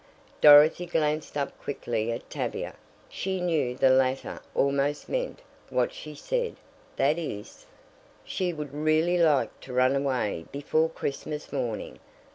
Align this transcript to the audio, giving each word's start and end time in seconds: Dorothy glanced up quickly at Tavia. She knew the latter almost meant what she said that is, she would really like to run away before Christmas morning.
Dorothy 0.41 0.87
glanced 0.87 1.37
up 1.37 1.55
quickly 1.61 2.11
at 2.11 2.27
Tavia. 2.27 2.73
She 3.07 3.39
knew 3.39 3.75
the 3.75 3.91
latter 3.91 4.39
almost 4.55 5.07
meant 5.07 5.43
what 5.69 5.93
she 5.93 6.15
said 6.15 6.55
that 6.95 7.19
is, 7.19 7.67
she 8.25 8.51
would 8.51 8.73
really 8.73 9.19
like 9.19 9.59
to 9.59 9.73
run 9.73 9.95
away 9.95 10.45
before 10.51 10.89
Christmas 10.89 11.53
morning. 11.53 11.99